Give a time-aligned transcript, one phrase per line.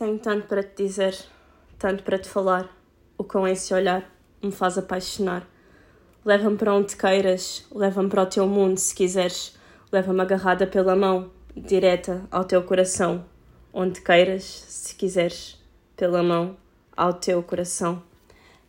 [0.00, 1.14] Tenho tanto para te dizer,
[1.78, 2.74] tanto para te falar.
[3.18, 4.10] O com esse olhar
[4.42, 5.46] me faz apaixonar.
[6.24, 9.54] Leva-me para onde queiras, leva-me para o teu mundo se quiseres.
[9.92, 13.26] Leva-me agarrada pela mão, direta ao teu coração.
[13.74, 15.62] Onde queiras, se quiseres,
[15.94, 16.56] pela mão
[16.96, 18.02] ao teu coração.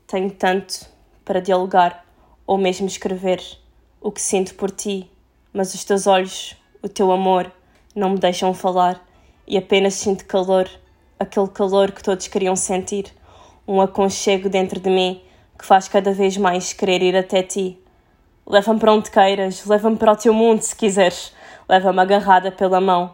[0.05, 0.85] Tenho tanto
[1.23, 2.05] para dialogar
[2.45, 3.41] ou mesmo escrever
[4.01, 5.09] o que sinto por ti,
[5.53, 7.49] mas os teus olhos, o teu amor,
[7.95, 9.01] não me deixam falar
[9.47, 10.69] e apenas sinto calor,
[11.21, 13.05] aquele calor que todos queriam sentir,
[13.67, 15.21] um aconchego dentro de mim
[15.57, 17.77] que faz cada vez mais querer ir até ti.
[18.47, 21.31] Leva-me para onde queiras, leva-me para o teu mundo se quiseres,
[21.69, 23.13] leva-me agarrada pela mão,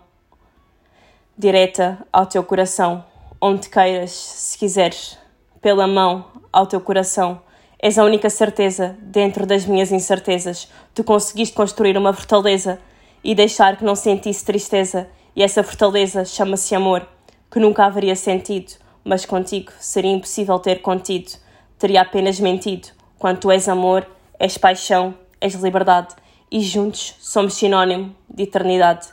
[1.38, 3.04] direta ao teu coração,
[3.42, 5.18] onde queiras, se quiseres,
[5.62, 7.42] pela mão ao teu coração.
[7.78, 10.72] És a única certeza dentro das minhas incertezas.
[10.96, 12.80] Tu conseguiste construir uma fortaleza
[13.24, 17.08] e deixar que não sentisse tristeza, e essa fortaleza chama-se amor,
[17.52, 21.32] que nunca haveria sentido, mas contigo seria impossível ter contido.
[21.80, 22.90] Teria apenas mentido.
[23.18, 24.06] Quando tu és amor,
[24.40, 26.16] és paixão, és liberdade,
[26.52, 29.08] e juntos somos sinónimo de eternidade.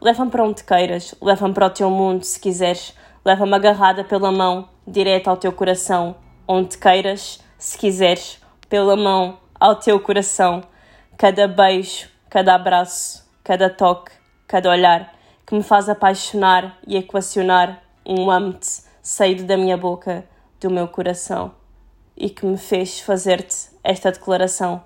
[0.00, 4.68] Leva-me para onde queiras, leva-me para o teu mundo, se quiseres, leva-me agarrada pela mão,
[4.86, 10.62] direto ao teu coração, onde queiras, se quiseres, pela mão ao teu coração,
[11.16, 14.10] cada beijo, cada abraço, cada toque,
[14.46, 15.12] cada olhar
[15.46, 20.24] que me faz apaixonar e equacionar um amo-te saído da minha boca,
[20.60, 21.52] do meu coração,
[22.16, 24.82] e que me fez fazer-te esta declaração.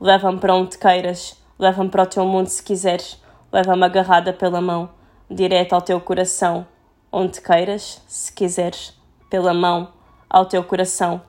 [0.00, 4.90] Leva-me para onde queiras, leva-me para o teu mundo se quiseres, leva-me agarrada pela mão,
[5.30, 6.66] direto ao teu coração,
[7.10, 9.92] onde queiras, se quiseres, pela mão
[10.28, 11.22] ao teu coração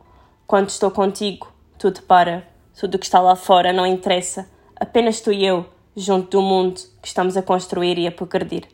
[0.53, 2.47] quando estou contigo, tudo para.
[2.79, 4.47] Tudo o que está lá fora não interessa.
[4.75, 8.67] Apenas tu e eu, junto do mundo que estamos a construir e a progredir.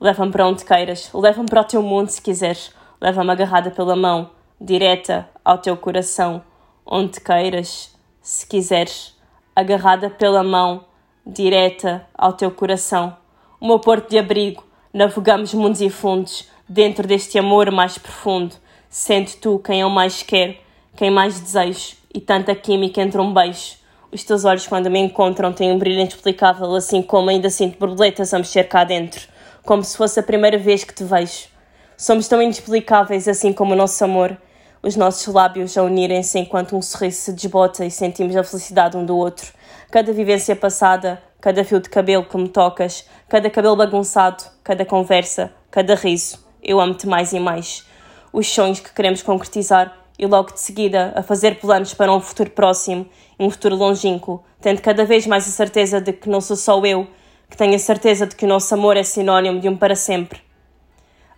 [0.00, 2.72] Leva-me para onde queiras, leva-me para o teu mundo se quiseres.
[3.00, 6.42] Leva-me agarrada pela mão, direta ao teu coração,
[6.86, 9.14] onde queiras, se quiseres.
[9.54, 10.84] Agarrada pela mão,
[11.26, 13.16] direta ao teu coração.
[13.60, 18.54] O meu porto de abrigo, navegamos mundos e fundos, dentro deste amor mais profundo.
[18.88, 20.64] Sente tu quem eu mais quero
[20.96, 23.76] quem mais desejo e tanta química entre um beijo.
[24.14, 28.32] Os teus olhos, quando me encontram, têm um brilho inexplicável, assim como ainda sinto borboletas
[28.32, 29.26] a mexer cá dentro,
[29.64, 31.48] como se fosse a primeira vez que te vejo.
[31.96, 34.38] Somos tão inexplicáveis, assim como o nosso amor,
[34.80, 39.04] os nossos lábios a unirem-se enquanto um sorriso se desbota e sentimos a felicidade um
[39.04, 39.52] do outro.
[39.90, 45.52] Cada vivência passada, cada fio de cabelo que me tocas, cada cabelo bagunçado, cada conversa,
[45.72, 47.84] cada riso, eu amo-te mais e mais.
[48.32, 52.50] Os sonhos que queremos concretizar e logo de seguida a fazer planos para um futuro
[52.50, 53.06] próximo
[53.38, 56.80] e um futuro longínquo, tendo cada vez mais a certeza de que não sou só
[56.84, 57.06] eu,
[57.50, 60.40] que tenho a certeza de que o nosso amor é sinónimo de um para sempre.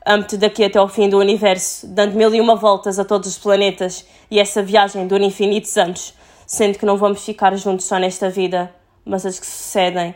[0.04, 3.38] Amo-te daqui até ao fim do universo, dando mil e uma voltas a todos os
[3.38, 6.14] planetas e essa viagem dura infinitos anos,
[6.46, 8.72] sendo que não vamos ficar juntos só nesta vida,
[9.04, 10.14] mas as que sucedem.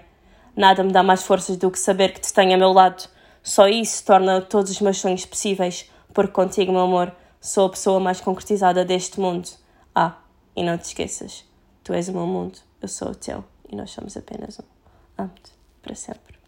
[0.54, 3.08] Nada me dá mais forças do que saber que te tenho a meu lado.
[3.42, 7.12] Só isso torna todos os meus sonhos possíveis, porque contigo, meu amor,
[7.42, 9.48] Sou a pessoa mais concretizada deste mundo.
[9.94, 10.18] Ah,
[10.54, 11.46] e não te esqueças,
[11.82, 14.64] tu és o meu mundo, eu sou o teu e nós somos apenas um.
[15.16, 16.39] Amo-te para sempre.